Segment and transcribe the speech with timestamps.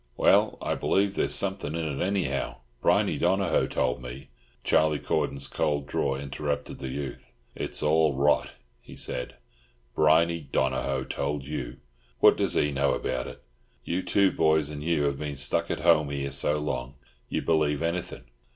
[0.17, 2.55] "Well, I believe there's something in it, anyhow.
[2.81, 4.29] Briney Donohoe told me—"
[4.63, 7.33] Charlie Cordon's cold drawl interrupted the youth.
[7.53, 9.35] "It's all rot," he said.
[9.93, 13.43] "Briney Donohoe told you—what does he know about it?
[13.85, 16.95] You two boys and Hugh have been stuck at home here so long,
[17.29, 18.23] you believe anything.